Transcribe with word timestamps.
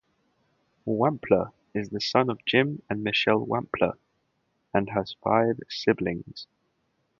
Wampler 0.87 1.51
is 1.75 1.89
the 1.91 2.01
son 2.01 2.31
of 2.31 2.43
Jim 2.43 2.81
and 2.89 3.03
Michelle 3.03 3.45
Wampler 3.45 3.99
and 4.73 4.89
has 4.89 5.15
five 5.21 5.59
siblings. 5.69 6.47